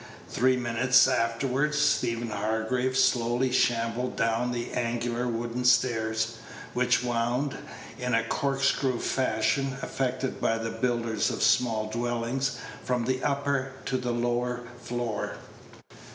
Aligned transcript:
Three 0.27 0.57
minutes 0.57 1.07
afterward 1.07 1.75
Stephen 1.75 2.31
Hargraves 2.31 2.99
slowly 2.99 3.51
shambled 3.51 4.15
down 4.15 4.51
the 4.51 4.71
angular 4.71 5.27
wooden 5.27 5.63
stairs, 5.63 6.37
which 6.73 7.03
wound, 7.03 7.55
in 7.99 8.15
a 8.15 8.23
corkscrew 8.23 8.97
fashion 8.97 9.77
affected 9.83 10.41
by 10.41 10.57
the 10.57 10.71
builders 10.71 11.29
of 11.29 11.43
small 11.43 11.85
dwellings, 11.87 12.57
from 12.83 13.05
the 13.05 13.23
upper 13.23 13.73
to 13.85 13.97
the 13.99 14.09
lower 14.11 14.61
floor. 14.81 15.37